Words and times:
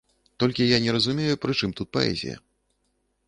Толькі 0.43 0.65
я 0.69 0.79
не 0.85 0.95
разумею, 0.95 1.35
пры 1.45 1.51
чым 1.61 1.75
тут 1.79 1.87
паэзія? 1.97 2.37